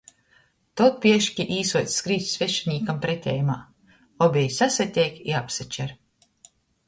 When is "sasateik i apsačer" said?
4.57-5.93